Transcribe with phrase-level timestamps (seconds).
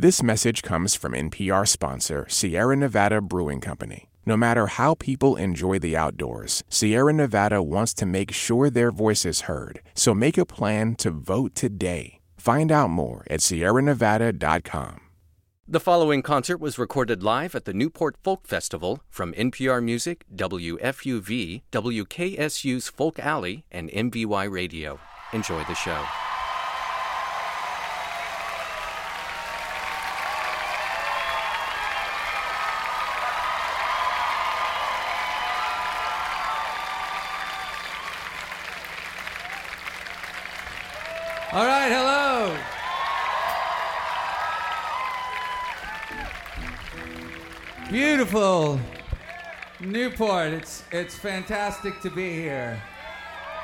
[0.00, 4.08] This message comes from NPR sponsor Sierra Nevada Brewing Company.
[4.24, 9.26] No matter how people enjoy the outdoors, Sierra Nevada wants to make sure their voice
[9.26, 9.82] is heard.
[9.92, 12.20] So make a plan to vote today.
[12.38, 15.02] Find out more at sierranevada.com.
[15.68, 21.60] The following concert was recorded live at the Newport Folk Festival from NPR Music, WFUV,
[21.70, 24.98] WKSU's Folk Alley, and MVY Radio.
[25.34, 26.02] Enjoy the show.
[47.90, 48.78] Beautiful
[49.80, 50.52] Newport.
[50.52, 52.80] It's it's fantastic to be here.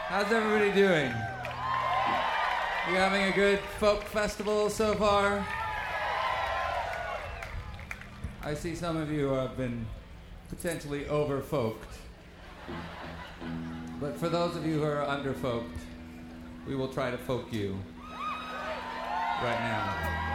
[0.08, 1.12] How's everybody doing?
[2.88, 5.46] You having a good folk festival so far?
[8.42, 9.86] I see some of you have been
[10.48, 12.00] potentially overfolked.
[14.00, 15.78] But for those of you who are underfolked,
[16.66, 17.78] we will try to folk you
[19.40, 20.25] right now.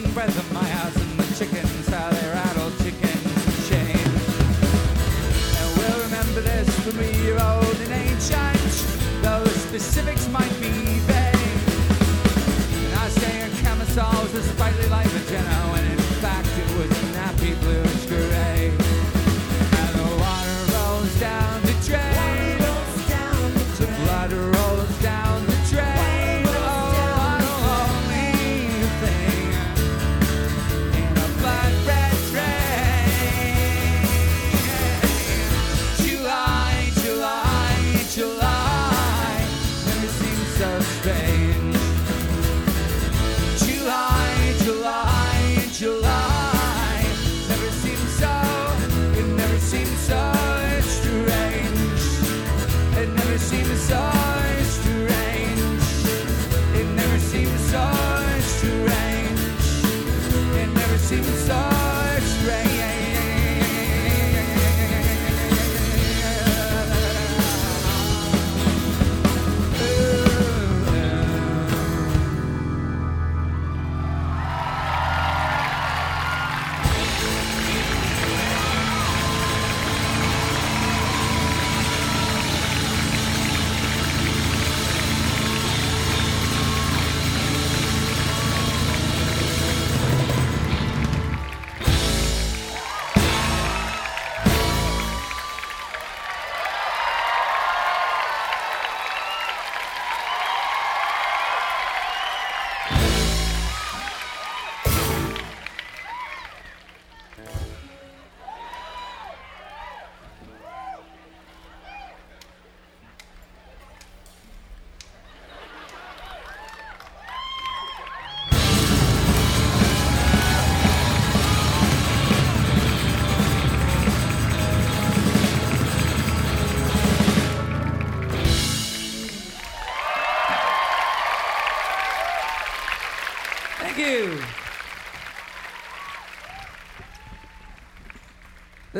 [0.00, 4.22] The and breadth of my house, and the chickens, how they rattle chickens and chains.
[5.60, 8.72] And we'll remember this when we are old and ancient,
[9.22, 10.72] though the specifics might be
[11.04, 11.60] vague.
[12.84, 15.79] And I say a camisole was a sprightly like Magenta, when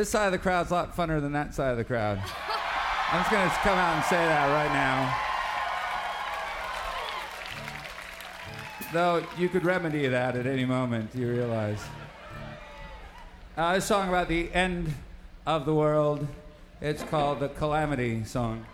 [0.01, 2.17] This side of the crowd's a lot funner than that side of the crowd.
[3.11, 5.15] I'm just going to come out and say that right now.
[8.91, 11.83] Though you could remedy that at any moment, you realize.
[13.55, 14.91] Uh, a song about the end
[15.45, 16.27] of the world.
[16.81, 18.65] It's called the Calamity Song.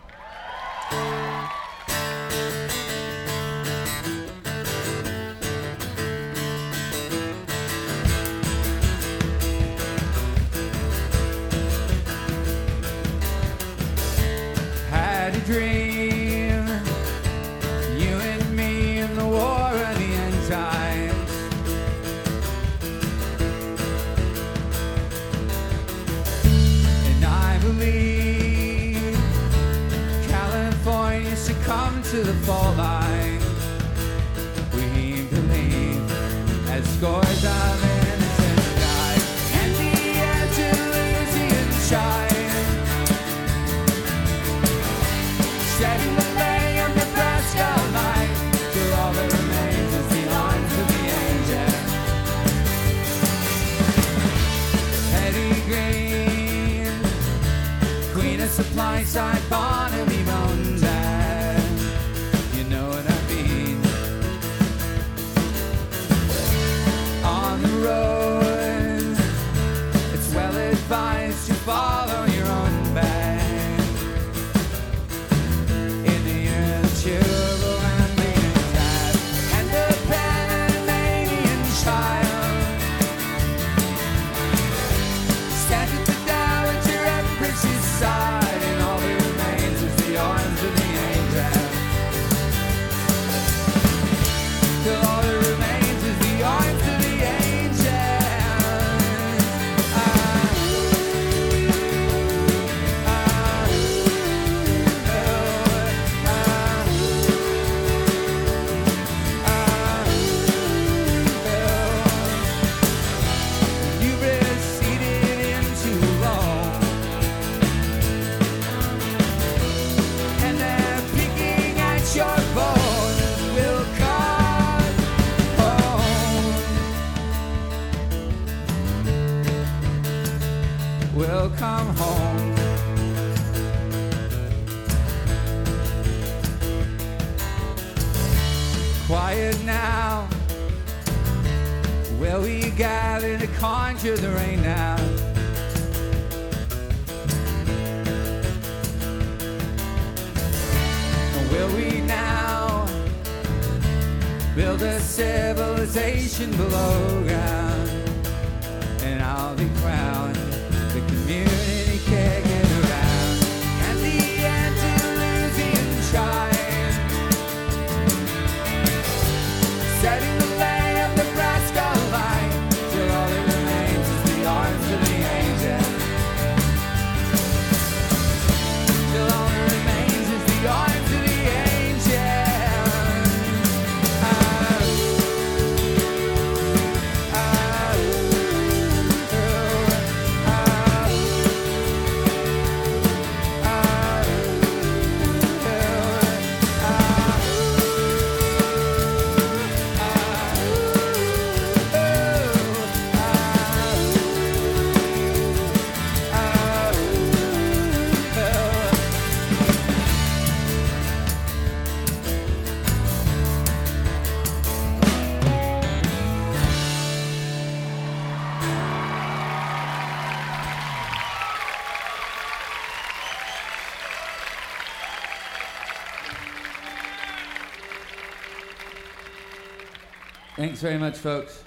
[230.77, 231.63] Thanks very much, folks.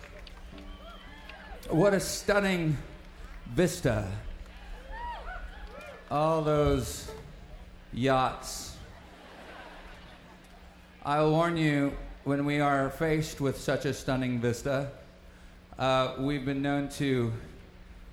[1.68, 2.78] What a stunning
[3.52, 4.06] vista.
[6.12, 7.10] All those
[7.92, 8.76] yachts.
[11.04, 14.92] I'll warn you when we are faced with such a stunning vista,
[15.76, 17.32] uh, we've been known to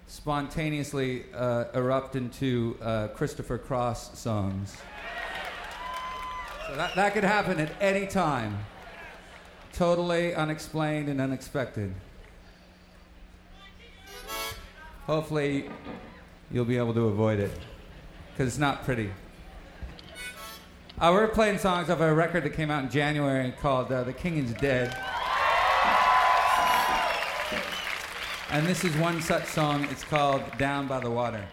[0.07, 4.75] spontaneously uh, erupt into uh, Christopher Cross songs.
[6.67, 8.57] So that, that could happen at any time.
[9.77, 11.93] Totally unexplained and unexpected.
[15.05, 15.69] Hopefully,
[16.49, 17.51] you'll be able to avoid it
[18.31, 19.11] because it's not pretty.
[20.99, 24.13] Uh, we're playing songs off a record that came out in January called uh, The
[24.13, 24.97] King is Dead.
[28.49, 29.83] And this is one such song.
[29.91, 31.45] It's called Down by the Water.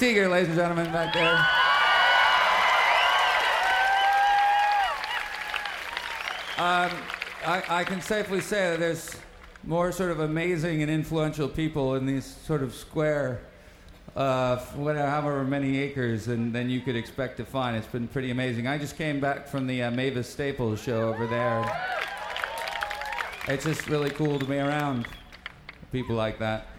[0.00, 1.36] Seeger, ladies and gentlemen, back there.
[6.56, 6.90] Um,
[7.44, 9.14] I, I, can safely say that there's
[9.62, 13.42] more sort of amazing and influential people in these sort of square,
[14.16, 17.76] uh, whatever, however many acres than, than you could expect to find.
[17.76, 18.66] It's been pretty amazing.
[18.66, 21.78] I just came back from the uh, Mavis Staples show over there.
[23.48, 25.06] It's just really cool to be around
[25.92, 26.69] people like that.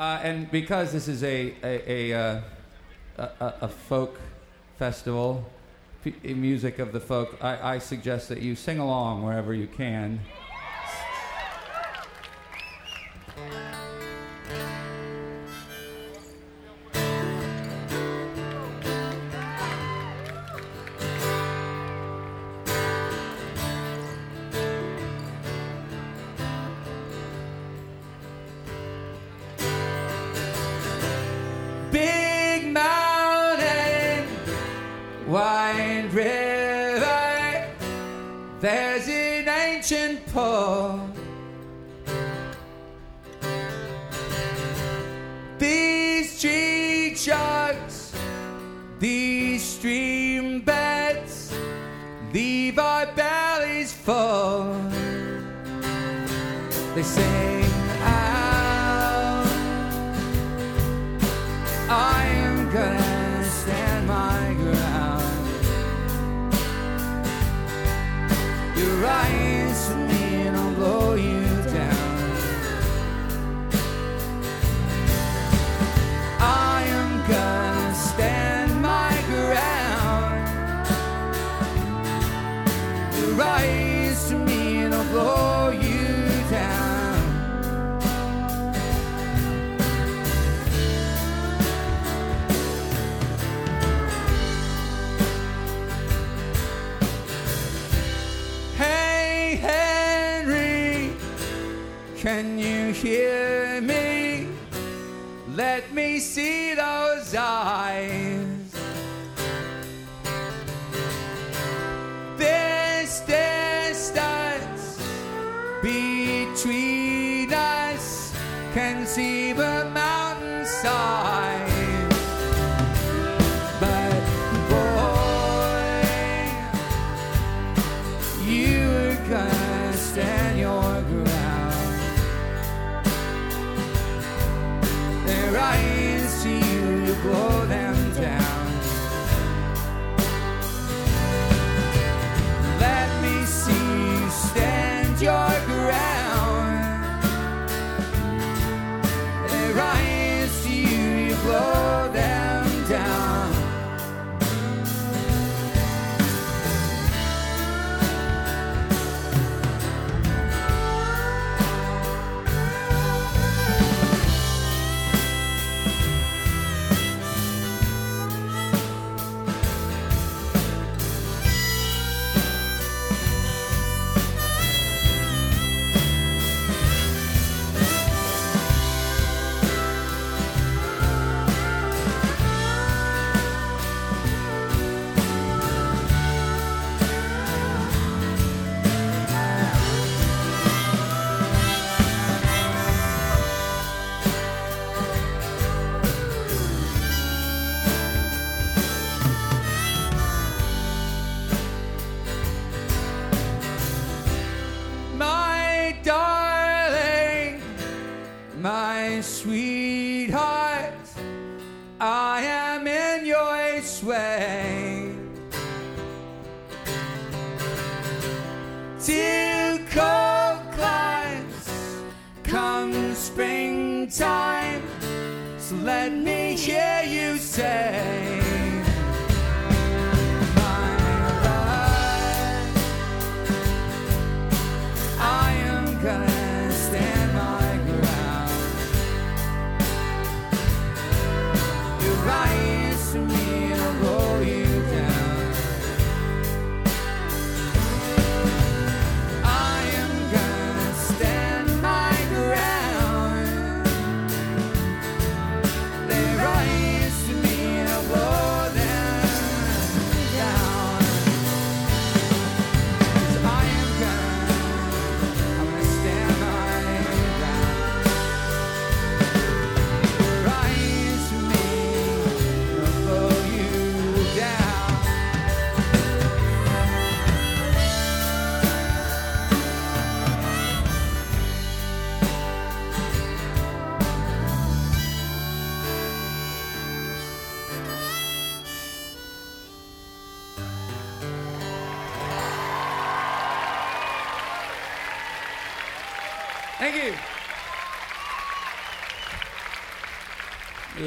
[0.00, 2.40] Uh, and because this is a a, a, uh,
[3.18, 4.18] a, a folk
[4.78, 5.44] festival,
[6.24, 10.20] music of the folk, I, I suggest that you sing along wherever you can.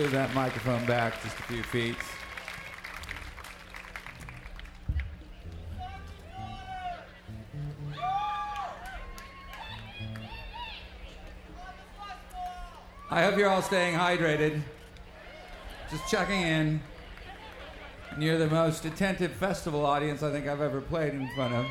[0.03, 1.95] move that microphone back just a few feet.
[13.09, 14.61] I hope you're all staying hydrated.
[15.89, 16.81] Just checking in.
[18.11, 21.65] And you're the most attentive festival audience I think I've ever played in front of.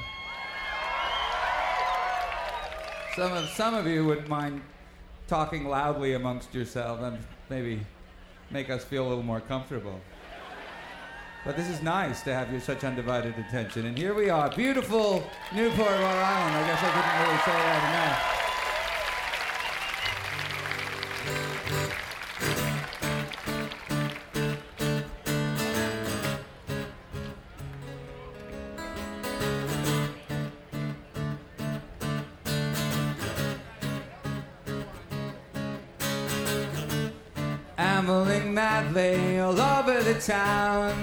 [3.14, 4.62] Some of some of you wouldn't mind
[5.28, 7.02] talking loudly amongst yourselves.
[7.02, 7.18] and
[7.50, 7.82] maybe
[8.52, 10.00] make us feel a little more comfortable.
[11.44, 13.86] But this is nice to have your such undivided attention.
[13.86, 16.56] And here we are, beautiful Newport, Rhode Island.
[16.56, 18.41] I guess I didn't really say that enough.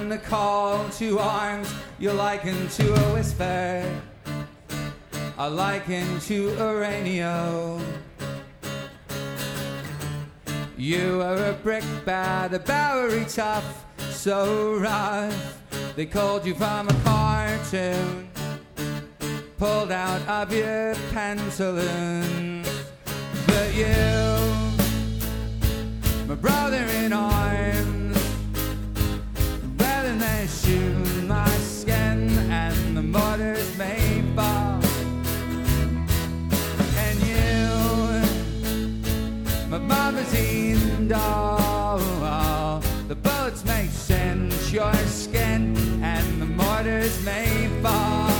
[0.10, 4.02] The call to arms you liken to a whisper,
[5.38, 7.80] I liken to a radio.
[10.78, 15.60] You are a brick bad, a Bowery tough, so rough.
[15.95, 18.30] They called you from a cartoon,
[19.58, 22.67] pulled out of your pantaloons,
[23.45, 23.86] but you
[26.28, 27.88] my brother in arms.
[30.39, 34.82] My skin and the mortars may fall.
[36.95, 37.67] And you,
[39.69, 39.80] my
[41.10, 43.88] doll, the bullets may
[44.71, 48.38] your skin and the mortars may fall.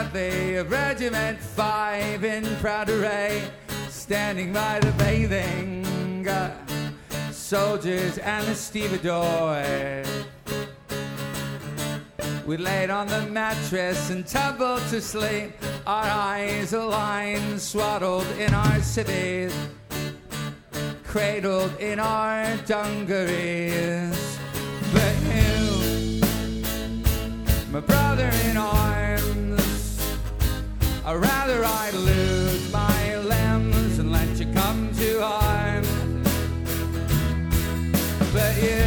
[0.00, 3.42] Bradley of Regiment 5 in proud array,
[3.90, 6.56] standing by the bathing uh,
[7.30, 10.02] soldiers and the stevedore.
[12.46, 15.52] We laid on the mattress and tumbled to sleep,
[15.86, 19.52] our eyes aligned, swaddled in our cities,
[21.04, 24.38] cradled in our dungarees.
[24.94, 26.22] But you,
[27.70, 29.59] my brother in arms.
[31.16, 35.84] Rather I'd lose my limbs and let you come to harm.
[38.32, 38.84] But you,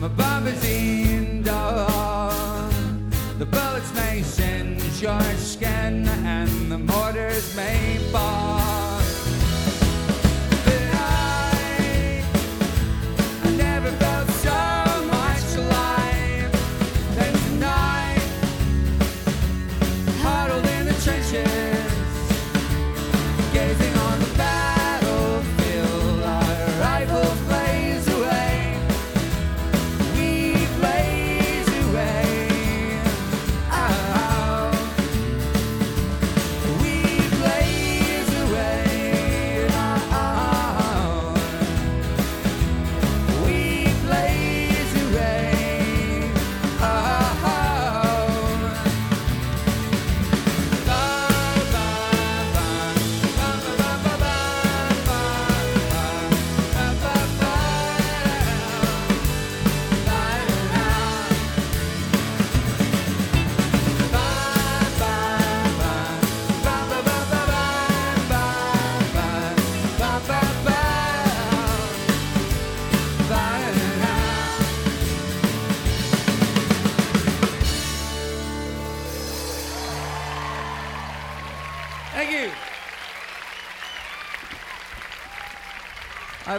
[0.00, 2.72] my bombazine dog,
[3.38, 8.89] the bullets may singe your skin and the mortars may fall.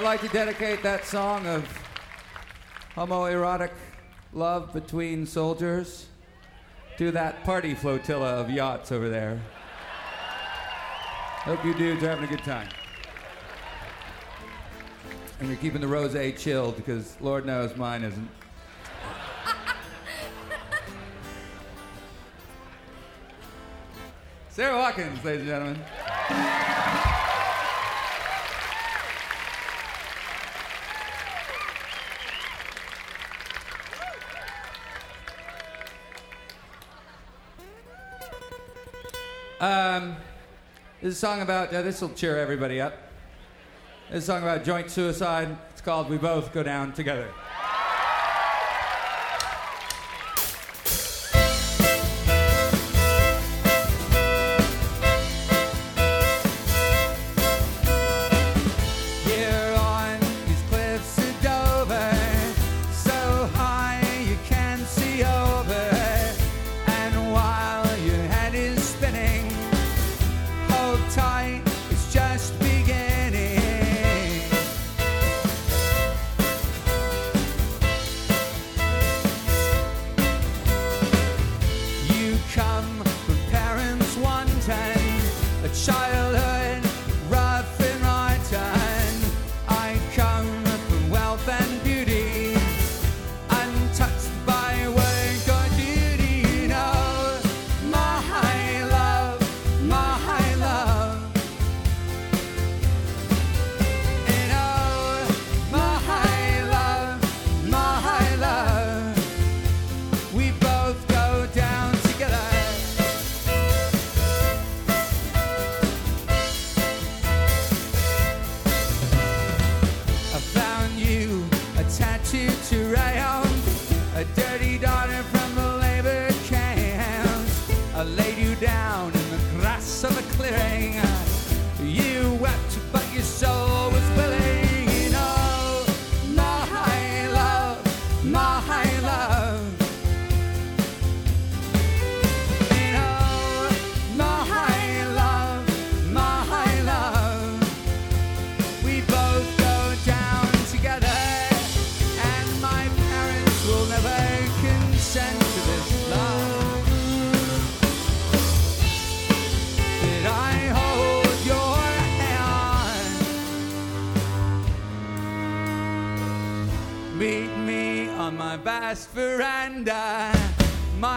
[0.02, 1.64] I'd like to dedicate that song of
[2.96, 3.70] homoerotic
[4.34, 6.08] love between soldiers
[6.98, 9.40] to that party flotilla of yachts over there.
[11.44, 12.68] Hope you dudes are having a good time.
[15.40, 18.30] And you're keeping the rose chilled because Lord knows mine isn't.
[24.50, 25.80] Sara Watkins, ladies and gentlemen.
[39.62, 40.16] Um,
[41.04, 42.98] this is a song about, uh, this will cheer everybody up.
[44.10, 45.56] This is a song about joint suicide.
[45.70, 47.30] It's called We Both Go Down Together.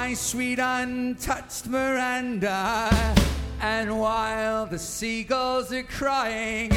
[0.05, 2.91] My sweet untouched Miranda.
[3.63, 6.74] And while the seagulls are crying,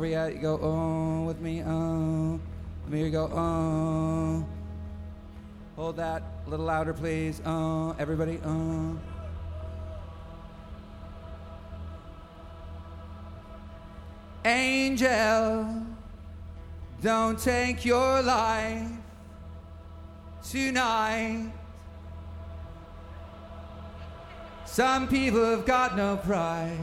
[0.00, 0.30] over.
[0.30, 2.40] You go, oh, with me, uh, oh.
[2.84, 4.46] Let me go, oh.
[5.76, 7.40] Hold that a little louder, please.
[7.44, 8.98] Oh, everybody, oh.
[14.44, 15.84] Angel,
[17.02, 18.88] don't take your life
[20.48, 21.52] tonight.
[24.64, 26.78] Some people have got no pride.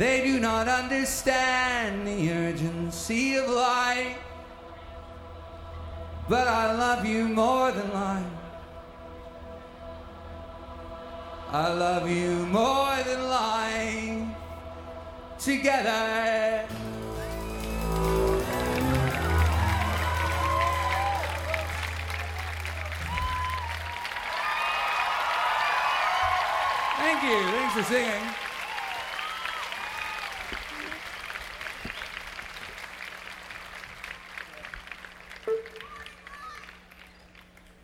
[0.00, 4.16] They do not understand the urgency of life.
[6.26, 8.24] But I love you more than life.
[11.50, 14.36] I love you more than life.
[15.38, 16.64] Together.
[26.96, 27.42] Thank you.
[27.52, 28.39] Thanks for singing.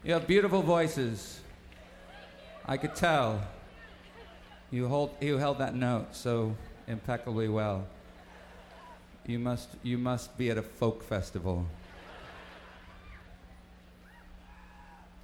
[0.07, 1.41] You have beautiful voices.
[2.65, 3.43] I could tell.
[4.71, 6.55] You hold you held that note so
[6.87, 7.89] impeccably well.
[9.27, 11.67] You must you must be at a folk festival.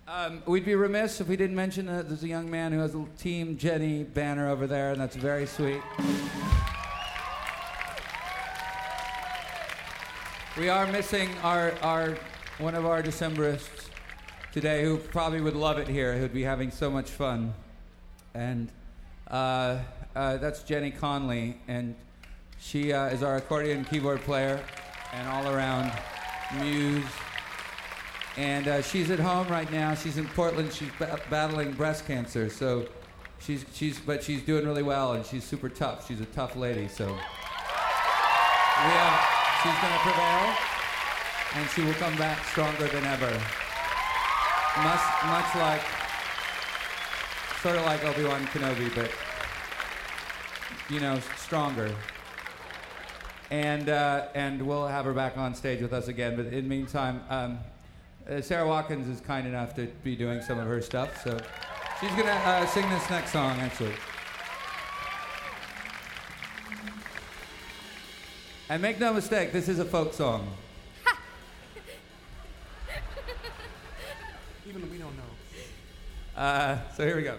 [0.09, 2.97] Um, we'd be remiss if we didn't mention that there's a young man who has
[2.97, 5.81] a Team Jenny banner over there, and that's very sweet.
[10.59, 12.19] We are missing our, our
[12.59, 13.82] one of our Decemberists
[14.53, 17.55] today who probably would love it here, who'd be having so much fun.
[18.35, 18.69] And
[19.29, 19.79] uh,
[20.15, 21.95] uh, that's Jenny Conlee, and
[22.61, 24.61] she uh, is our accordion keyboard player
[25.15, 25.91] and all around
[26.61, 27.07] muse.
[28.37, 29.95] And uh, she's at home right now.
[29.95, 30.73] She's in Portland.
[30.73, 32.87] She's ba- battling breast cancer, so
[33.41, 36.09] she's she's but she's doing really well, and she's super tough.
[36.09, 39.29] She's a tough lady, so we have.
[39.63, 40.55] She's going to prevail,
[41.55, 43.41] and she will come back stronger than ever.
[44.79, 45.83] Much, much like,
[47.61, 49.11] sort of like Obi Wan Kenobi, but
[50.89, 51.95] you know, stronger.
[53.51, 56.37] And uh, and we'll have her back on stage with us again.
[56.37, 57.59] But in the meantime, um,
[58.29, 61.39] uh, Sara Watkins is kind enough to be doing some of her stuff, so
[62.01, 63.93] she's gonna uh, sing this next song actually.
[68.71, 70.49] And make no mistake, this is a folk song.
[76.37, 77.39] Uh, so here we go.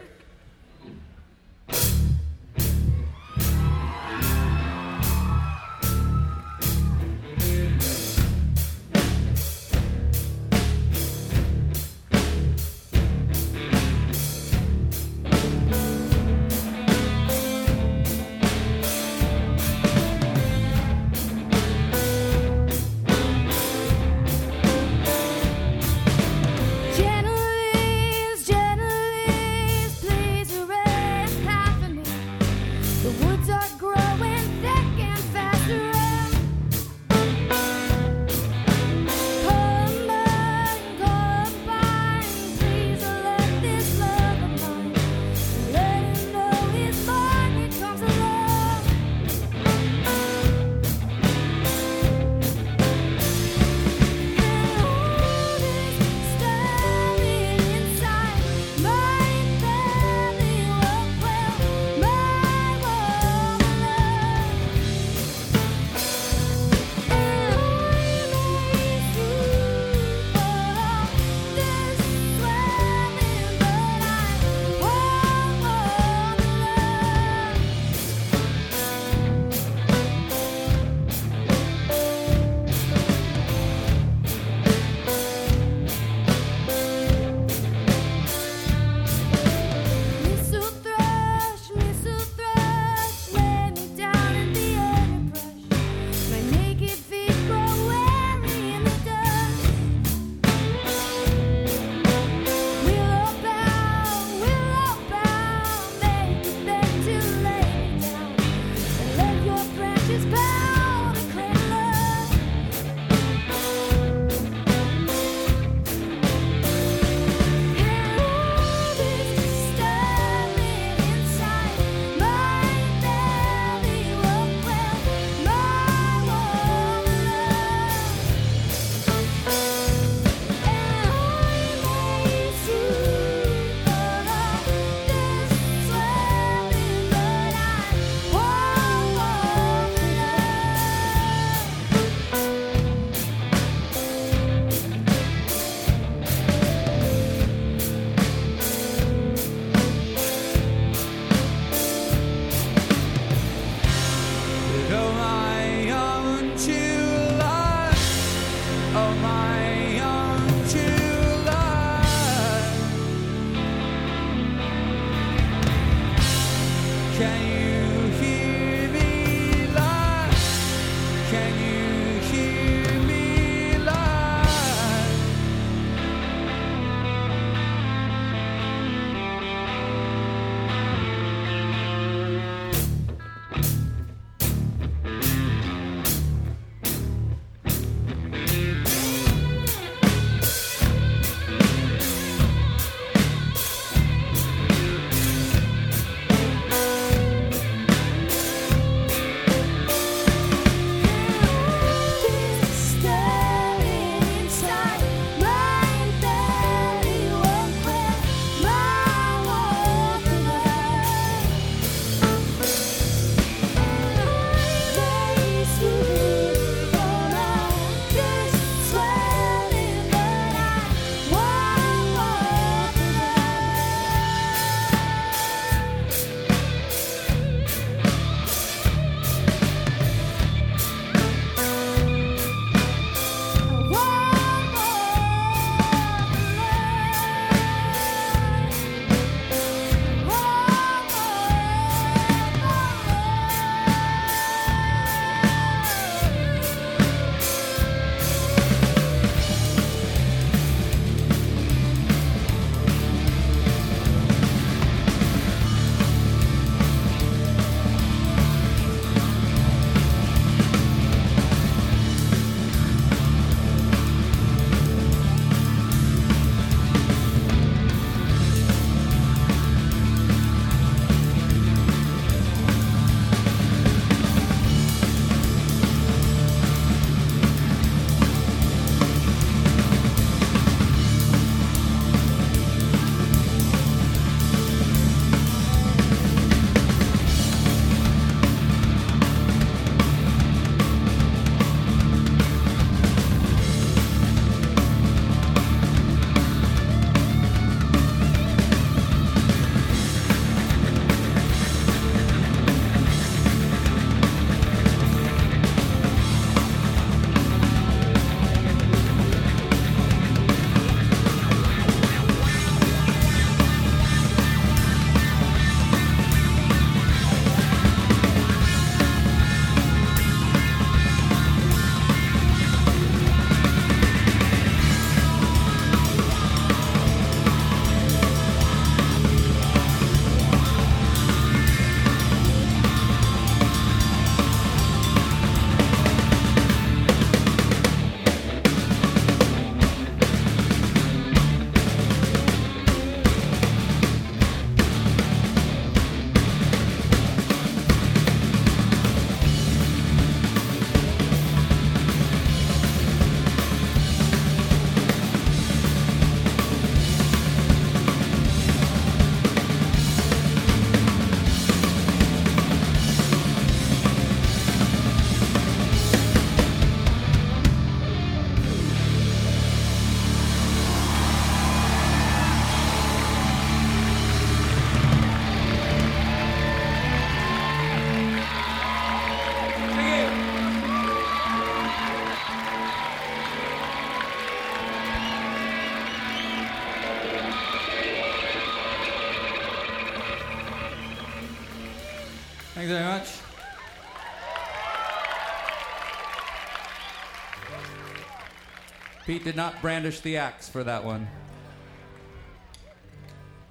[399.33, 401.27] Pete did not brandish the axe for that one.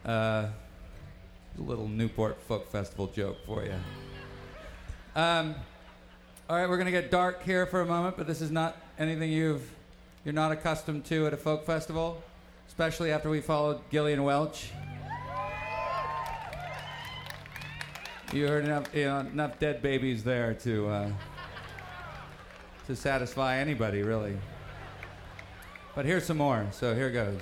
[0.05, 0.49] Uh,
[1.57, 3.75] a little Newport Folk Festival joke for you.
[5.15, 5.55] Um,
[6.51, 9.31] All right, we're gonna get dark here for a moment, but this is not anything
[9.31, 9.63] you've
[10.25, 12.21] you're not accustomed to at a folk festival,
[12.67, 14.73] especially after we followed Gillian Welch.
[18.33, 21.11] You heard enough, you know, enough dead babies there to uh,
[22.89, 24.37] to satisfy anybody, really.
[25.95, 26.67] But here's some more.
[26.73, 27.39] So here goes.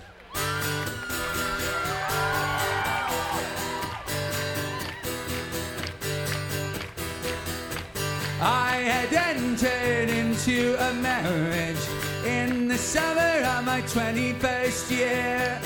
[8.43, 11.77] I had entered into a marriage
[12.27, 15.61] in the summer of my 21st year,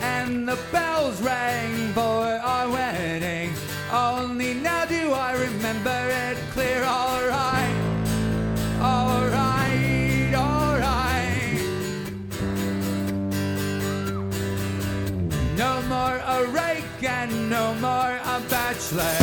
[0.00, 3.52] and the bells rang for our wedding.
[3.92, 5.99] Only now do I remember
[18.98, 19.19] a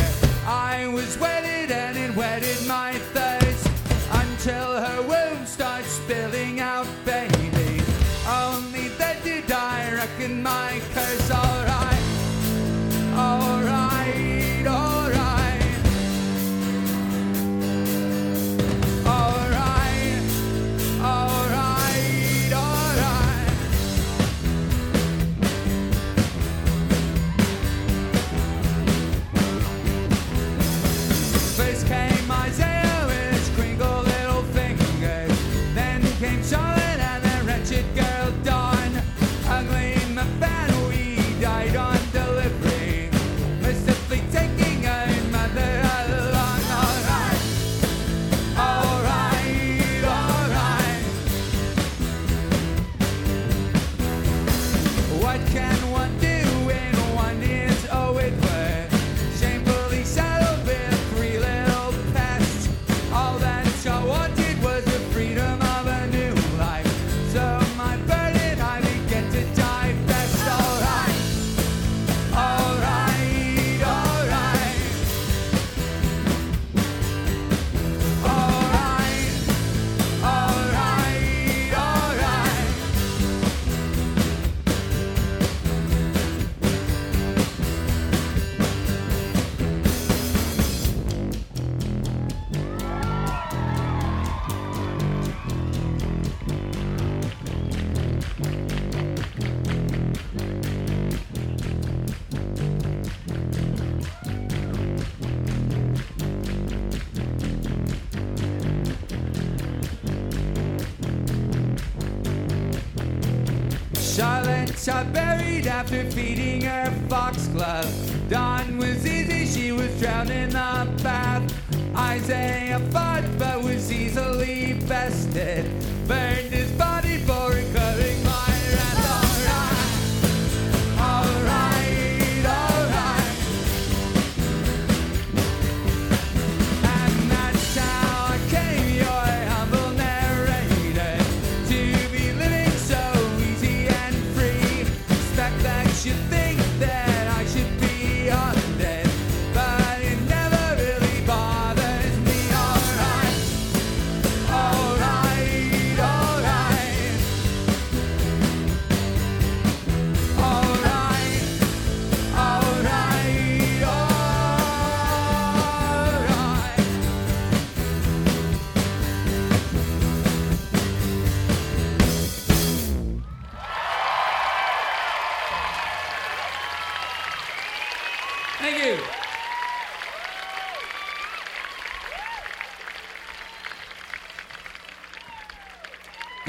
[114.89, 118.29] Are buried after feeding her foxglove.
[118.29, 121.53] Dawn was easy, she was drowned in the bath.
[121.93, 125.65] Isaiah fought but was easily bested.
[126.07, 126.66] Burned his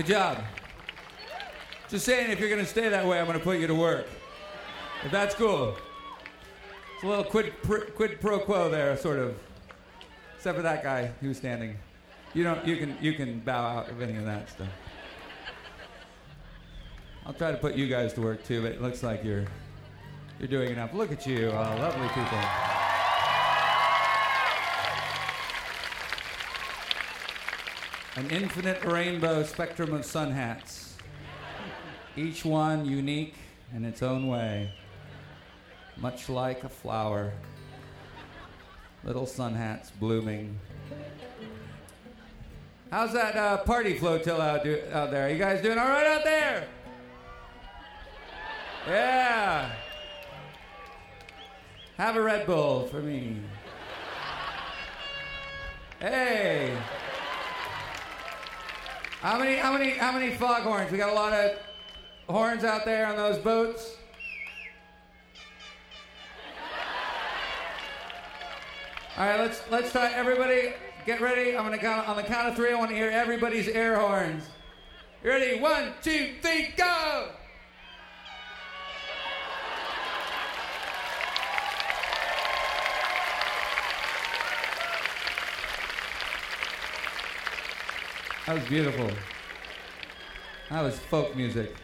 [0.08, 0.42] job.
[1.88, 3.74] Just saying, if you're going to stay that way, I'm going to put you to
[3.74, 4.06] work.
[5.04, 5.76] If that's cool.
[6.94, 9.38] It's a little quid, pr- quid pro quo there, sort of.
[10.36, 11.76] Except for that guy who's standing.
[12.34, 12.66] You don't.
[12.66, 12.96] You can.
[13.00, 14.68] You can bow out of any of that stuff.
[17.26, 19.46] I'll try to put you guys to work too, but it looks like you're
[20.38, 20.94] you're doing enough.
[20.94, 22.97] Look at you, uh, lovely people.
[28.18, 30.96] An infinite rainbow spectrum of sun hats,
[32.16, 33.36] each one unique
[33.72, 34.72] in its own way,
[35.96, 37.32] much like a flower.
[39.04, 40.58] Little sun hats blooming.
[42.90, 45.30] How's that uh, party flotil out, do- out there?
[45.30, 46.66] You guys doing all right out there?
[48.88, 49.70] Yeah.
[51.96, 53.36] Have a Red Bull for me.
[56.00, 56.76] Hey.
[59.20, 60.92] How many, how many, how many foghorns?
[60.92, 61.58] We got a lot of
[62.28, 63.96] horns out there on those boats.
[69.16, 70.12] All right, let's let's try.
[70.12, 70.72] Everybody,
[71.04, 71.56] get ready.
[71.56, 72.70] I'm gonna count on the count of three.
[72.70, 74.44] I want to hear everybody's air horns.
[75.24, 75.58] You ready?
[75.58, 77.30] One, two, three, go!
[88.48, 89.10] That was beautiful.
[90.70, 91.76] That was folk music.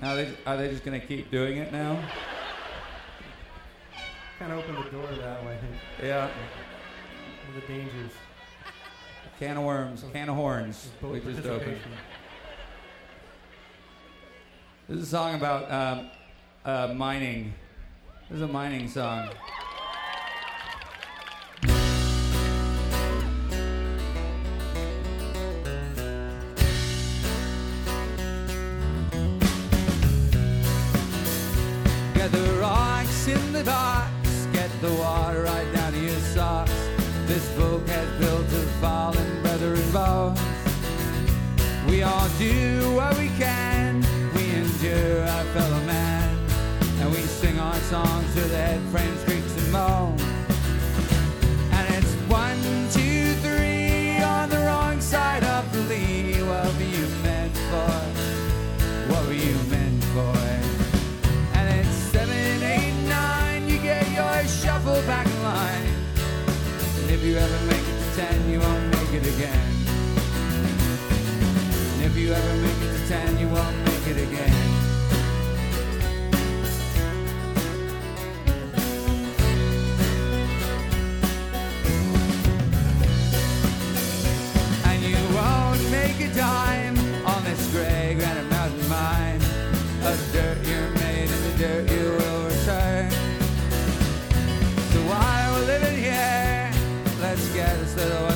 [0.00, 2.00] Now they, are they just gonna keep doing it now?
[4.38, 5.58] Kind of opened the door that way.
[6.00, 6.26] Yeah.
[6.28, 8.12] One of the dangers.
[9.40, 10.90] Can of worms, can of horns.
[11.02, 11.80] We just opened.
[14.88, 16.10] This is a song about um,
[16.64, 17.52] uh, mining.
[18.30, 19.28] This is a mining song.
[42.38, 46.38] Do what we can, we endure our fellow man,
[47.00, 48.80] and we sing our songs to the head
[72.26, 74.50] you ever make it to ten, you won't make it again.
[84.86, 89.40] And you won't make a dime on this gray granite mountain mine.
[90.02, 93.10] Of the dirt you're made and the dirt you will return.
[94.90, 96.72] So while we're living here,
[97.20, 98.35] let's get us little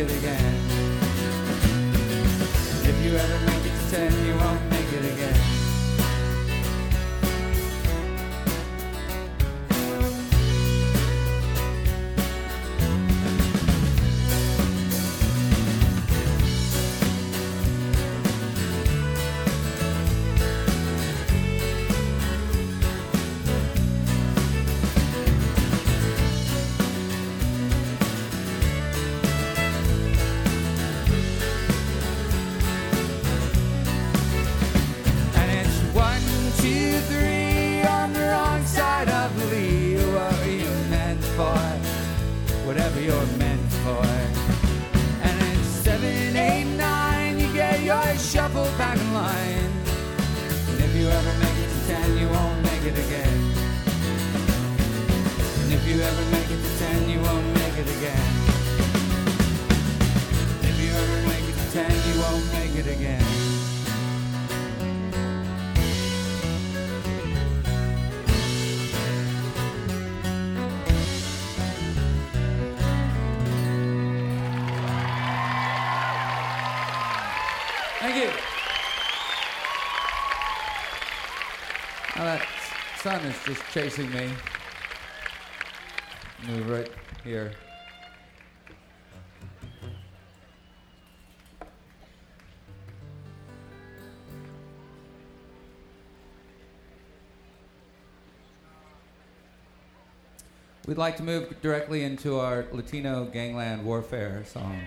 [0.00, 0.49] it again.
[83.30, 84.28] Is just chasing me.
[86.48, 86.90] Move right
[87.22, 87.52] here.
[100.86, 104.82] We'd like to move directly into our Latino gangland warfare songs.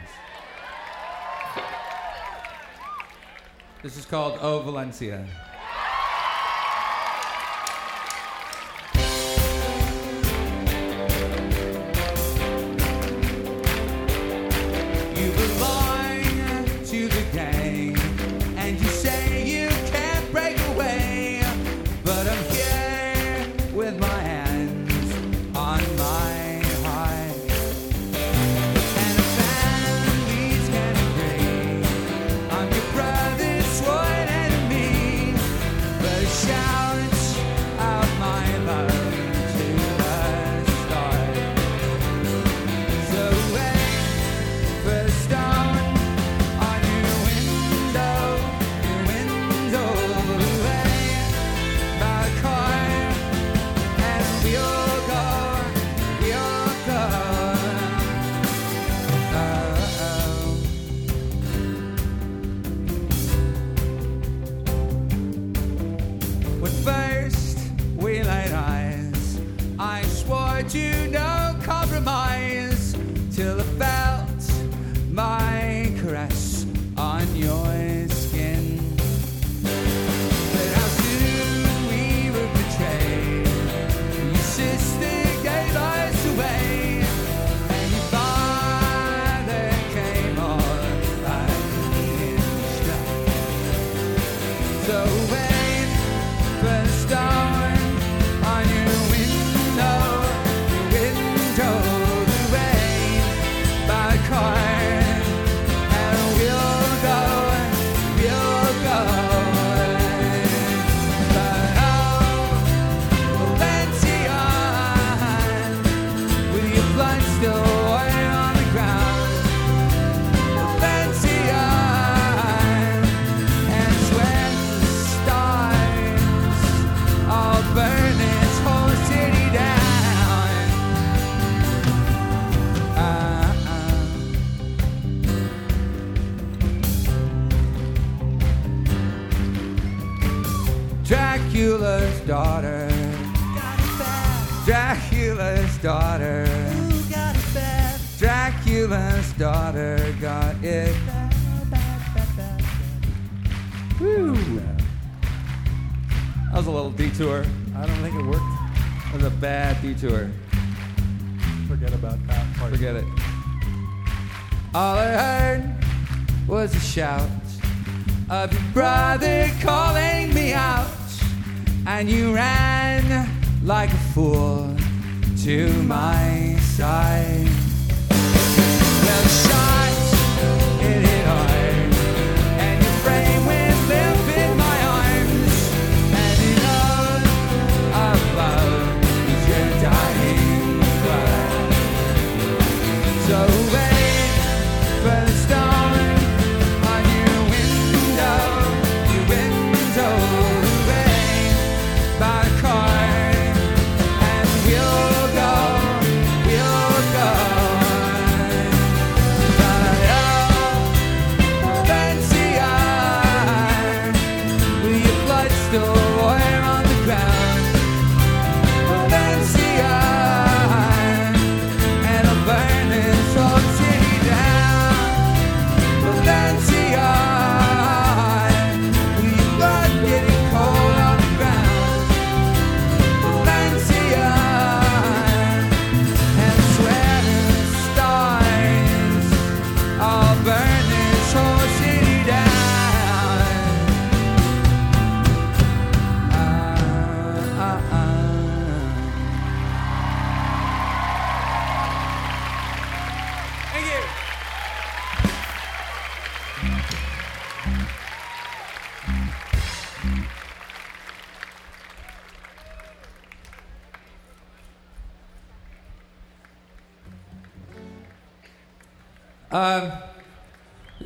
[3.82, 5.26] This is called O Valencia.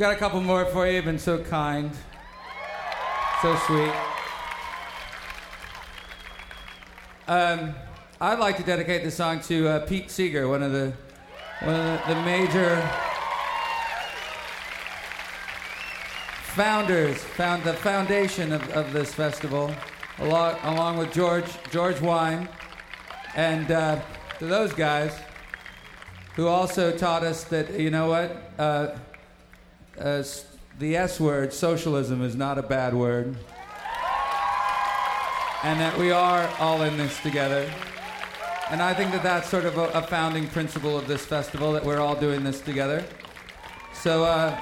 [0.07, 0.93] Got a couple more for you.
[0.93, 1.91] You've been so kind,
[3.41, 3.91] so sweet.
[7.27, 7.75] Um,
[8.21, 10.93] I'd like to dedicate this song to uh, Pete Seeger, one of the
[11.59, 12.77] one of the, the major
[16.55, 19.75] founders, found the foundation of, of this festival,
[20.19, 22.47] along, along with George George Wein,
[23.35, 23.99] and uh,
[24.39, 25.19] to those guys
[26.37, 28.95] who also taught us that you know what, uh,
[29.99, 30.23] uh,
[30.79, 33.35] the S word, socialism, is not a bad word,
[35.63, 37.69] and that we are all in this together.
[38.69, 41.83] And I think that that's sort of a, a founding principle of this festival that
[41.83, 43.05] we're all doing this together.
[43.93, 44.57] So, uh,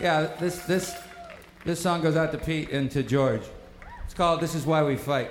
[0.00, 0.94] yeah, this this
[1.64, 3.42] this song goes out to Pete and to George.
[4.04, 5.30] It's called "This Is Why We Fight."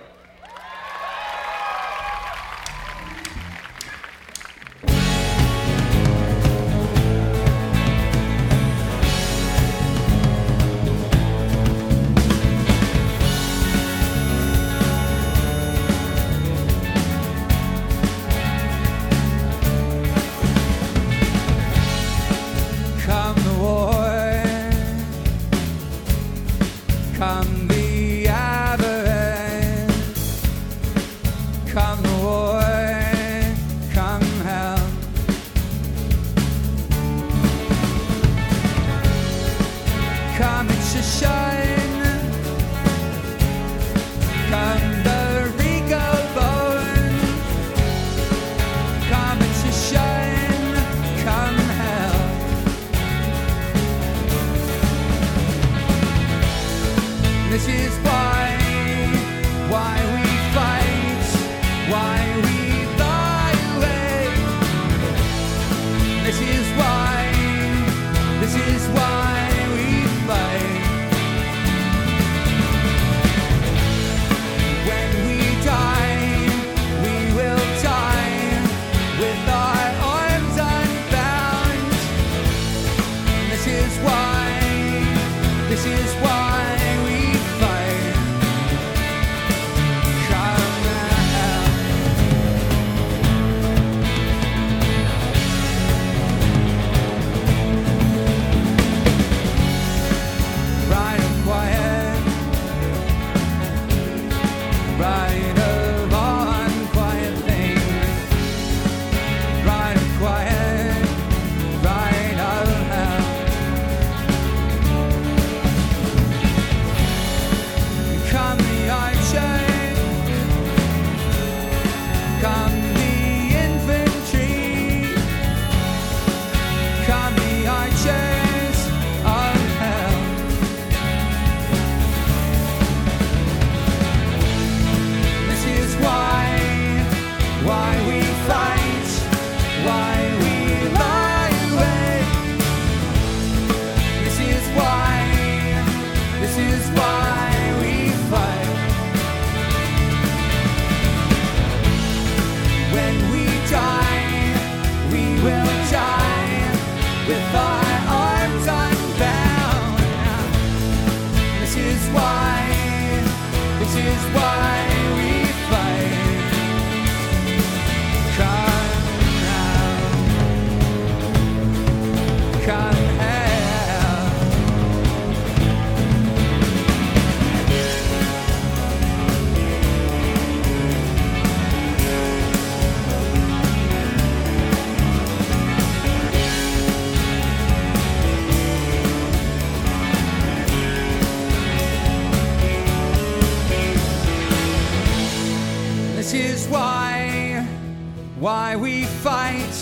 [198.46, 199.76] Why we fight,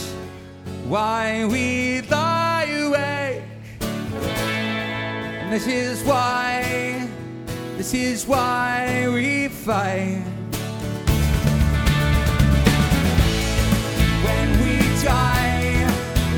[0.88, 3.43] why we lie awake.
[3.82, 7.09] And this is why,
[7.76, 10.24] this is why we fight.
[14.28, 15.86] When we die,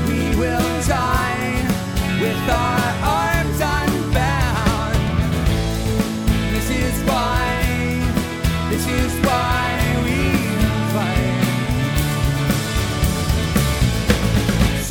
[0.07, 1.61] we will die
[2.19, 2.84] with our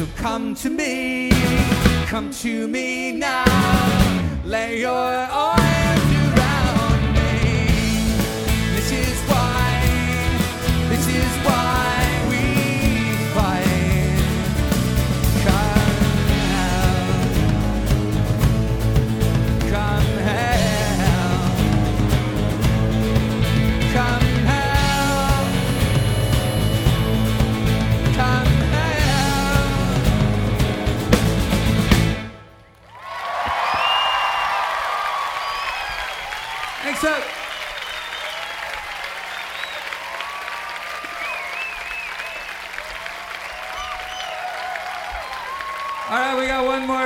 [0.05, 1.31] So come to me,
[2.09, 3.45] come to me now.
[4.45, 8.05] Lay your arms around me.
[8.75, 10.37] This is why,
[10.91, 11.84] this is why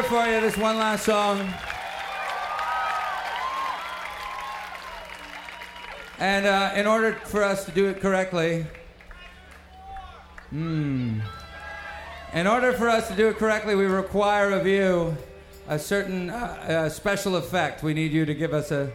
[0.03, 0.41] for you.
[0.41, 1.41] This one last song.
[6.21, 8.67] And uh, in order for us to do it correctly,
[10.51, 11.21] hmm,
[12.33, 15.17] in order for us to do it correctly, we require of you
[15.67, 17.83] a certain uh, uh, special effect.
[17.83, 18.93] We need you to give us a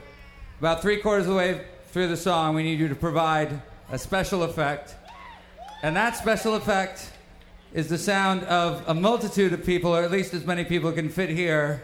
[0.59, 2.55] about three quarters of the way through the song.
[2.55, 4.95] We need you to provide a special effect,
[5.81, 7.12] and that special effect
[7.73, 11.09] is the sound of a multitude of people, or at least as many people can
[11.09, 11.83] fit here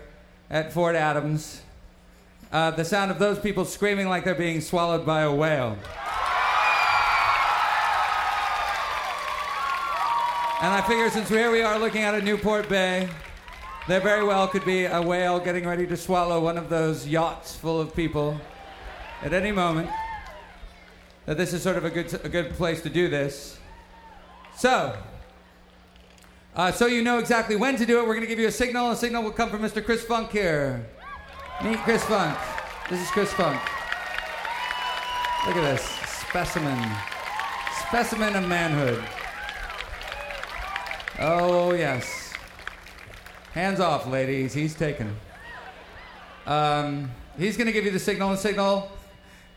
[0.50, 1.62] at Fort Adams.
[2.52, 5.78] Uh, the sound of those people screaming like they're being swallowed by a whale.
[10.62, 13.10] And I figure since here we are looking out at Newport Bay,
[13.88, 17.56] there very well could be a whale getting ready to swallow one of those yachts
[17.56, 18.40] full of people
[19.24, 19.90] at any moment.
[21.26, 23.58] That this is sort of a good, a good place to do this.
[24.56, 24.96] So,
[26.60, 28.52] uh, so you know exactly when to do it, we're going to give you a
[28.52, 28.88] signal.
[28.88, 29.82] And A signal will come from Mr.
[29.82, 30.86] Chris Funk here.
[31.64, 32.38] Meet Chris Funk.
[32.90, 33.62] This is Chris Funk.
[35.48, 36.78] Look at this specimen,
[37.88, 39.02] specimen of manhood.
[41.22, 42.34] Oh yes.
[43.54, 44.54] Hands off, ladies.
[44.54, 45.16] He's taken.
[46.46, 48.32] Um, he's going to give you the signal.
[48.32, 48.92] And the signal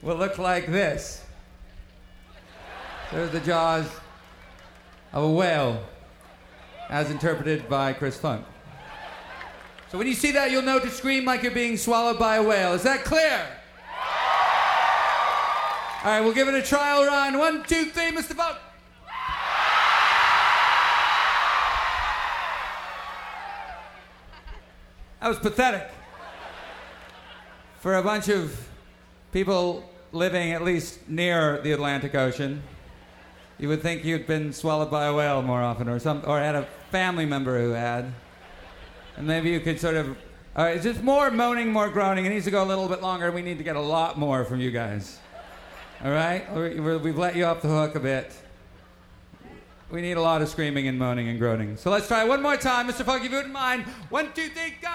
[0.03, 1.25] will look like this.
[3.11, 3.87] There's the jaws
[5.13, 5.83] of a whale
[6.89, 8.45] as interpreted by Chris Funk.
[9.91, 12.43] So when you see that, you'll know to scream like you're being swallowed by a
[12.43, 12.73] whale.
[12.73, 13.47] Is that clear?
[16.05, 17.39] All right, we'll give it a trial run.
[17.39, 18.35] One, two, three, Mr.
[18.35, 18.59] Funk.
[25.21, 25.89] That was pathetic.
[27.79, 28.69] For a bunch of
[29.33, 32.63] people living at least near the Atlantic Ocean,
[33.63, 36.57] you would think you'd been swallowed by a whale more often, or some, or had
[36.57, 38.13] a family member who had,
[39.17, 40.09] and maybe you could sort of.
[40.57, 42.27] All right, it's just more moaning, more groaning.
[42.27, 43.31] It needs to go a little bit longer.
[43.31, 45.21] We need to get a lot more from you guys.
[46.05, 48.33] All right, we've let you off the hook a bit.
[49.93, 51.77] We need a lot of screaming and moaning and groaning.
[51.77, 53.05] So let's try one more time, Mr.
[53.05, 54.89] Funky wouldn't mind, one, two, three, go.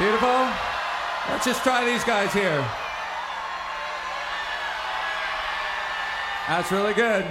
[0.00, 0.48] Beautiful.
[1.28, 2.66] Let's just try these guys here.
[6.48, 7.26] That's really good.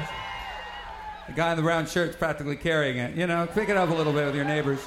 [1.26, 3.16] The guy in the brown shirt's practically carrying it.
[3.16, 4.82] You know, pick it up a little bit with your neighbors.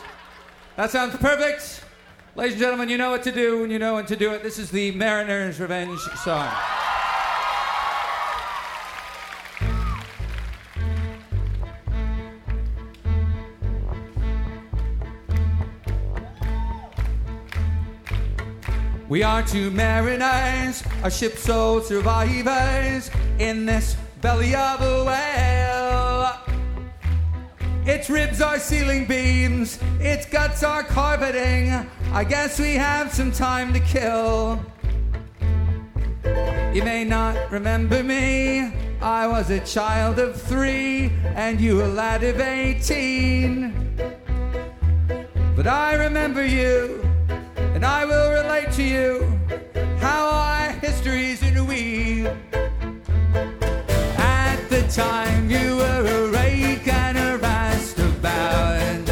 [0.76, 1.84] That sounds perfect.
[2.36, 4.44] Ladies and gentlemen, you know what to do when you know when to do it.
[4.44, 6.54] This is the Mariner's Revenge song.
[19.12, 26.38] We are two mariners, our ship's sole survivors in this belly of a whale.
[27.84, 31.86] Its ribs are ceiling beams, its guts are carpeting.
[32.10, 34.58] I guess we have some time to kill.
[36.72, 38.72] You may not remember me.
[39.02, 43.94] I was a child of three, and you a lad of eighteen.
[45.54, 47.11] But I remember you,
[47.74, 49.38] and I will relate to you
[49.98, 52.26] how our histories interweave.
[54.18, 59.08] At the time, you were a rake and a rastabout,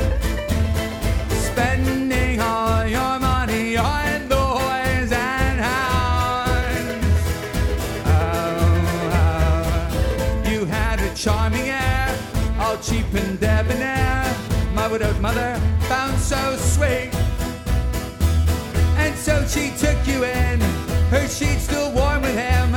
[1.30, 7.24] spending all your money on boys and hounds.
[8.06, 8.80] Oh,
[10.44, 10.50] oh.
[10.50, 12.18] you had a charming air,
[12.58, 14.36] all cheap and debonair.
[14.74, 15.58] My widowed mother
[15.88, 16.99] found so sweet.
[19.50, 20.60] She took you in,
[21.10, 22.70] her sheets still warm with him,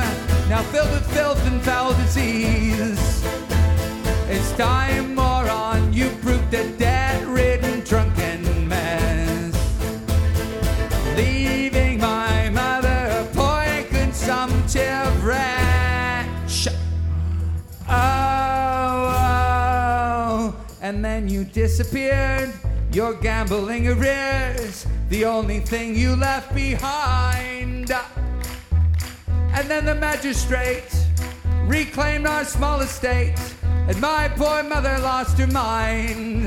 [0.48, 3.24] now filled with filth and foul disease.
[4.28, 9.54] It's time, moron, you proved a debt-ridden, drunken mess.
[11.16, 16.66] Leaving my mother a poor, consumptive wretch.
[17.88, 22.52] Oh, oh, and then you disappeared.
[22.90, 27.90] Your gambling arrears, the only thing you left behind.
[29.52, 30.94] And then the magistrate
[31.66, 36.44] reclaimed our small estate, and my poor mother lost her mind.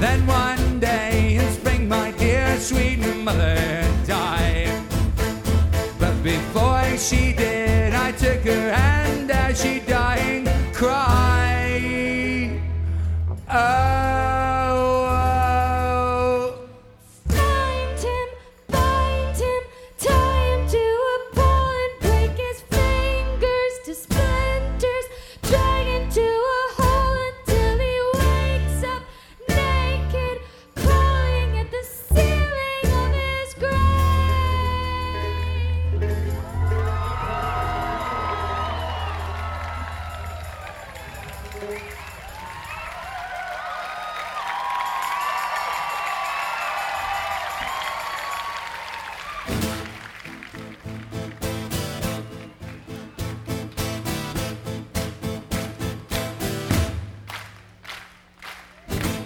[0.00, 3.56] Then one day in spring, my dear sweet mother
[4.06, 4.82] died.
[5.98, 12.60] But before she did, I took her hand as she dying cried.
[13.48, 14.53] Oh.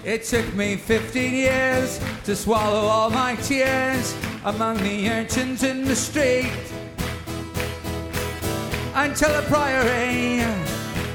[0.09, 5.95] It took me 15 years to swallow all my tears among the urchins in the
[5.95, 6.51] street.
[8.95, 10.43] Until a priory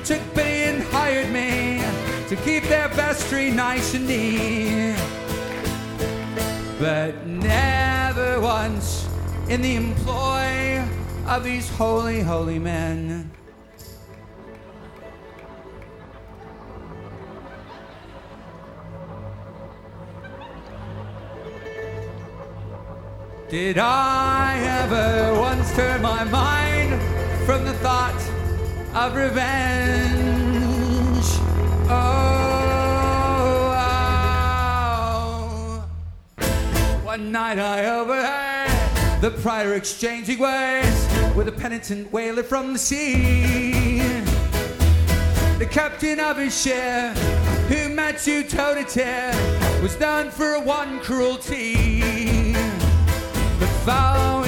[0.03, 1.81] took pity and hired me
[2.29, 4.95] to keep their vestry nice and neat.
[6.79, 9.09] But never once
[9.49, 10.85] in the employ
[11.25, 13.31] of these holy, holy men.
[23.53, 26.99] Did I ever once turn my mind
[27.45, 28.19] from the thought
[28.95, 30.23] of revenge?
[31.87, 32.63] Oh,
[36.39, 37.03] oh.
[37.03, 43.99] one night I overheard the prior exchanging words with a penitent whaler from the sea.
[45.59, 47.15] The captain of his ship,
[47.69, 49.31] who met you toe to toe,
[49.83, 51.92] was known for one cruelty.
[53.85, 54.42] The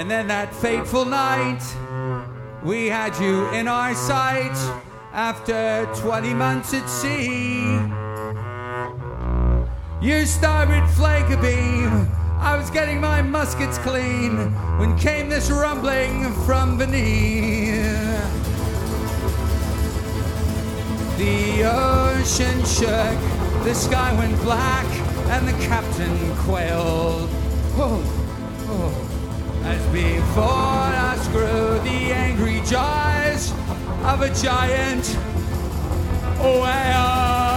[0.00, 1.60] And then that fateful night,
[2.64, 4.56] we had you in our sight.
[5.12, 7.76] after 20 months at sea.
[10.00, 12.08] You starboard flank abeam.
[12.38, 17.84] I was getting my muskets clean when came this rumbling from beneath.
[21.18, 24.86] The ocean shook, the sky went black,
[25.28, 27.28] and the captain quailed.
[27.76, 28.02] Oh,
[28.70, 29.09] oh.
[29.62, 33.52] As before us grew the angry jaws
[34.04, 35.06] of a giant
[36.40, 37.49] whale.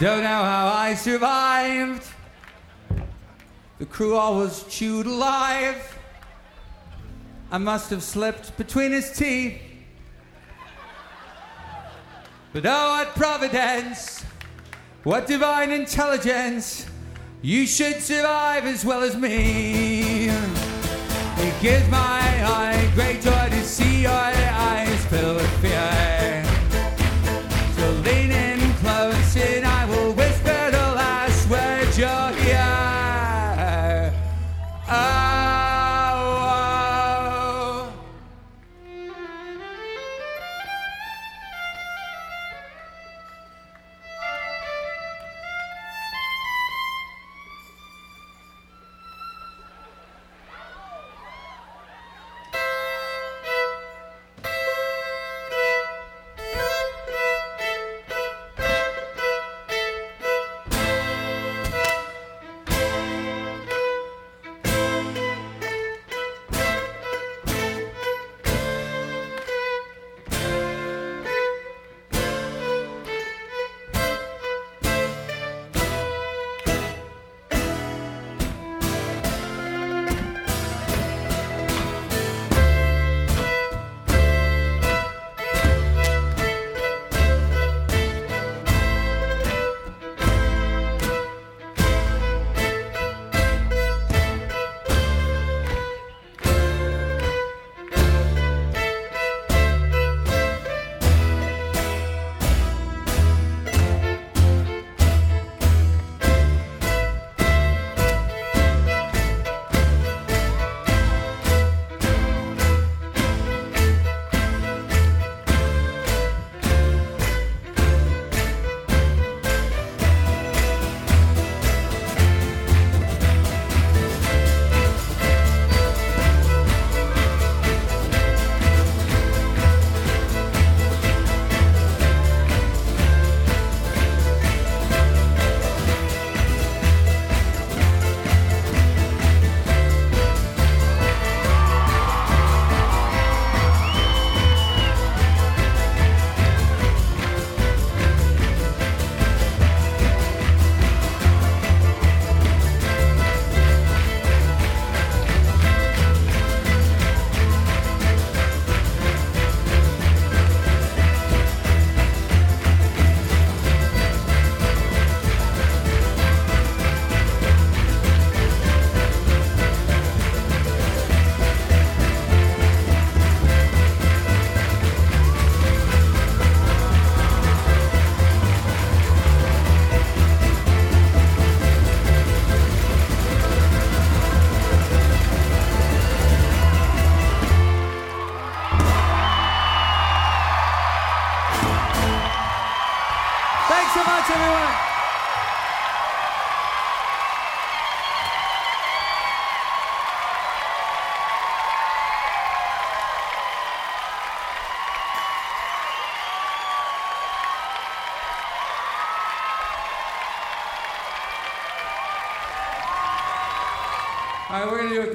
[0.00, 2.06] Don't know how I survived.
[3.78, 5.98] The crew all was chewed alive.
[7.50, 9.60] I must have slipped between his teeth.
[12.54, 14.24] But oh, what providence!
[15.02, 16.86] What divine intelligence!
[17.42, 20.30] You should survive as well as me.
[20.30, 24.39] It gives my heart great joy to see your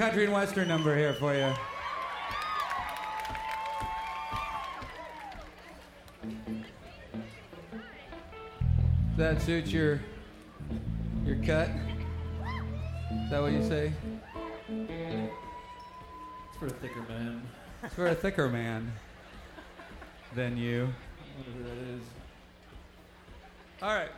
[0.06, 1.52] country and western number here for you.
[9.10, 9.99] Does that suit your
[11.26, 11.69] your cut?
[13.23, 13.94] Is that what you say?
[14.69, 17.41] It's for a thicker man.
[17.82, 18.94] It's for a thicker man
[20.36, 20.88] than you.
[21.36, 22.02] Whatever that is.
[23.82, 24.11] All right.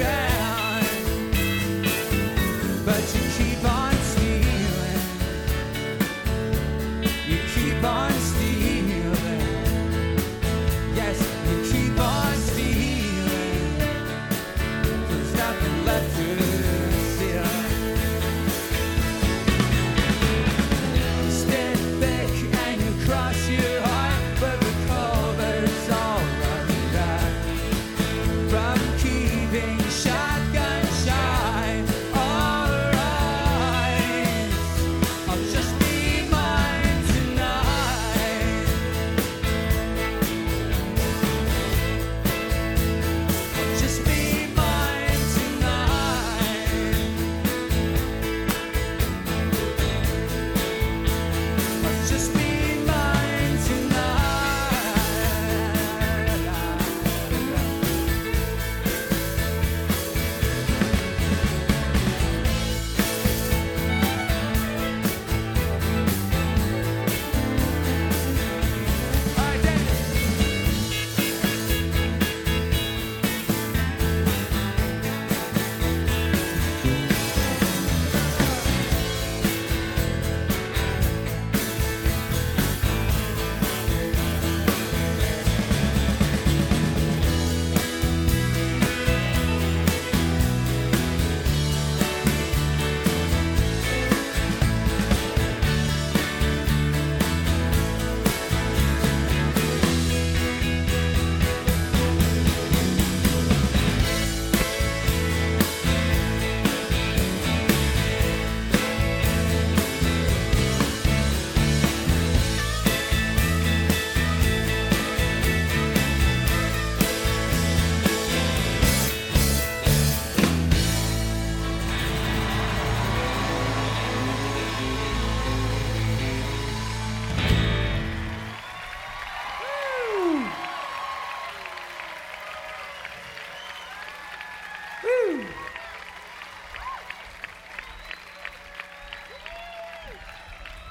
[0.00, 0.39] Around.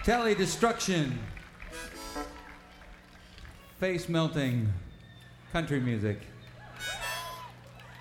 [0.10, 1.20] Telly destruction.
[3.80, 4.74] Face melting.
[5.54, 6.18] Country music.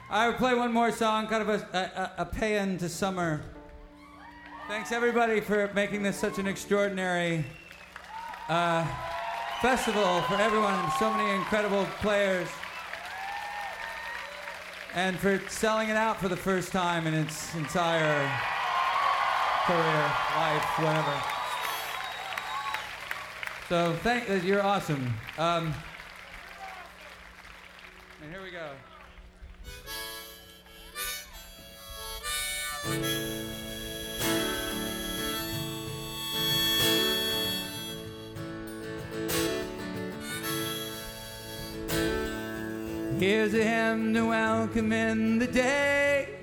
[0.09, 3.43] I will play one more song, kind of a, a, a paean to summer.
[4.69, 7.45] Thanks everybody for making this such an extraordinary
[8.49, 8.87] uh,
[9.61, 12.49] festival for everyone, so many incredible players,
[14.95, 18.33] and for selling it out for the first time in its entire
[19.67, 21.38] career, life, whatever.
[23.69, 25.13] So thank uh, you're awesome.
[25.37, 25.75] Um,
[28.23, 28.71] and here we go.
[43.19, 46.38] Here's a hymn to welcome in the day,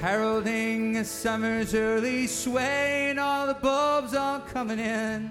[0.00, 5.30] heralding a summer's early sway, and all the bulbs all coming in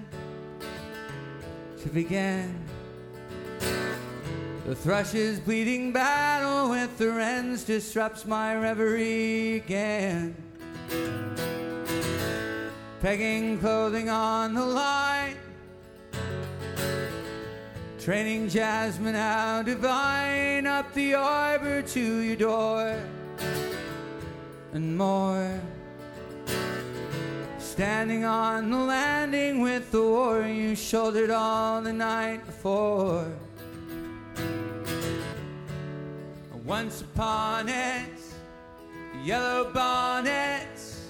[1.82, 2.56] to begin.
[4.66, 10.36] The thrush's bleeding battle with the wrens disrupts my reverie again.
[13.00, 15.36] Pegging clothing on the line.
[17.98, 23.02] Training jasmine how divine up the arbor to your door
[24.72, 25.60] and more.
[27.58, 33.26] Standing on the landing with the war you shouldered all the night before.
[36.64, 38.10] Once upon it,
[39.24, 41.06] yellow bonnets,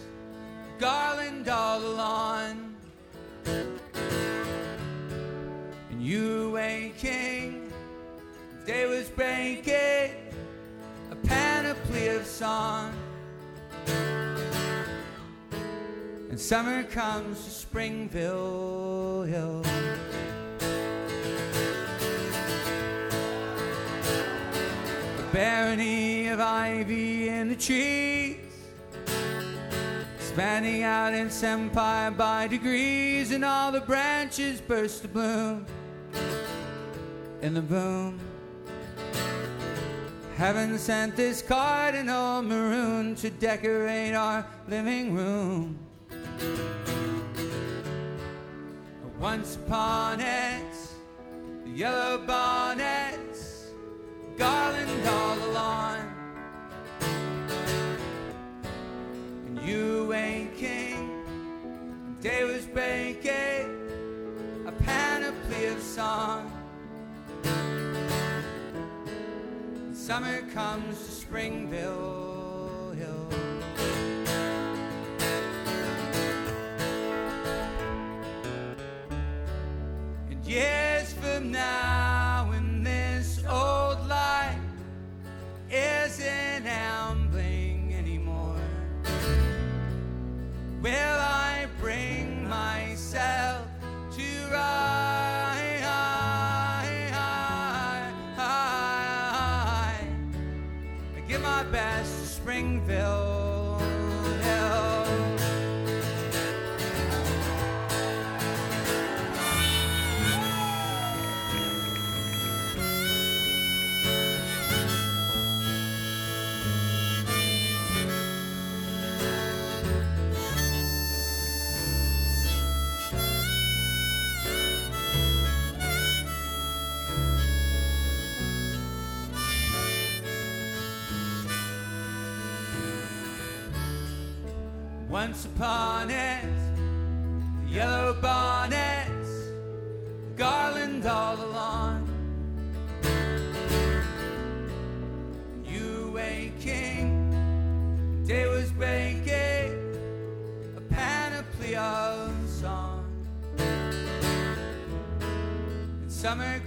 [0.78, 2.74] garland all lawn.
[3.44, 7.70] And you waking,
[8.64, 10.12] day was breaking,
[11.10, 12.94] a panoply of song.
[16.30, 19.62] And summer comes to Springville Hill.
[25.18, 28.36] A barony of ivy in the trees,
[30.18, 35.66] spanning out its empire by degrees, and all the branches burst to bloom
[37.42, 38.29] in the boom.
[40.40, 45.78] Heaven sent this cardinal maroon to decorate our living room.
[49.18, 50.74] Once upon it,
[51.64, 53.66] the yellow bonnets,
[54.38, 56.08] garland all lawn.
[59.46, 61.22] And you waking,
[61.66, 63.68] and day was breaking,
[64.66, 66.49] a panoply of song.
[70.10, 72.29] Summer comes to Springville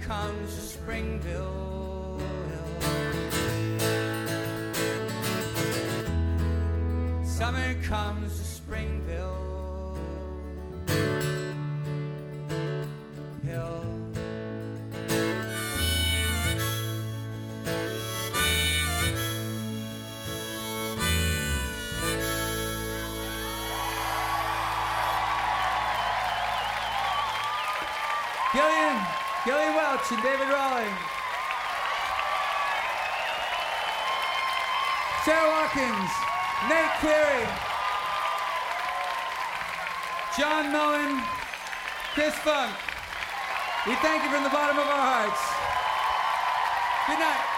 [0.06, 2.20] comes to Springville.
[7.24, 8.23] Summer comes
[30.34, 30.98] David Rawlings.
[35.24, 36.10] Sara Watkins,
[36.68, 37.46] Nate Query,
[40.36, 41.22] John Moen,
[42.14, 42.74] Chris Funk.
[43.86, 45.40] We thank you from the bottom of our hearts.
[47.06, 47.53] Good night.